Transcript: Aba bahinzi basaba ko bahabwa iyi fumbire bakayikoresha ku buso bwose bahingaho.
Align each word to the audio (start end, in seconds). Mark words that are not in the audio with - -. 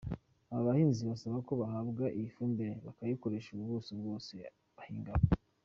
Aba 0.51 0.67
bahinzi 0.67 1.01
basaba 1.09 1.37
ko 1.47 1.53
bahabwa 1.61 2.03
iyi 2.17 2.27
fumbire 2.35 2.73
bakayikoresha 2.85 3.51
ku 3.59 3.65
buso 3.71 3.91
bwose 4.01 4.33
bahingaho. 4.77 5.23